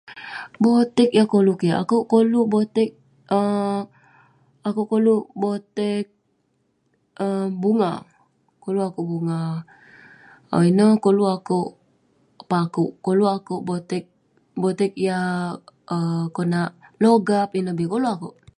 [0.63, 2.89] Boteg yah koluk kik, akouk koluk boteg
[3.37, 3.81] um
[4.67, 6.03] akouk koluk boteg
[7.25, 7.91] um bunga,
[8.63, 9.39] koluk akouk bunga.
[10.53, 11.69] Awu ineh, koluk akouk
[12.51, 12.91] pakouk.
[13.05, 14.03] Koluk akouk boteg,
[14.61, 15.25] boteg yah
[15.95, 16.69] um konak
[17.03, 17.85] logap ineh bi.
[17.93, 18.35] Koluk akouk.